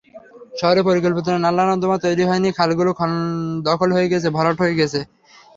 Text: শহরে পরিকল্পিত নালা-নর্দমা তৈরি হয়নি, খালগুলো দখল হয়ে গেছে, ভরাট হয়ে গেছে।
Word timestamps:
শহরে 0.53 0.81
পরিকল্পিত 0.87 1.27
নালা-নর্দমা 1.43 1.97
তৈরি 2.03 2.23
হয়নি, 2.25 2.49
খালগুলো 2.57 2.91
দখল 3.65 3.89
হয়ে 3.95 4.11
গেছে, 4.11 4.27
ভরাট 4.35 4.57
হয়ে 4.63 4.77
গেছে। 4.79 4.99